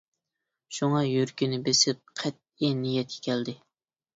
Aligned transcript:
شۇڭا، 0.77 1.01
يۈرىكىنى 1.07 1.59
بېسىپ 1.67 2.01
قەتئىي 2.23 2.75
نىيەتكە 2.81 3.25
كەلدى. 3.29 3.57